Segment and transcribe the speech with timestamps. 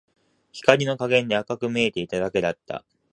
[0.51, 2.83] 光の加減で赤く見えていただけだった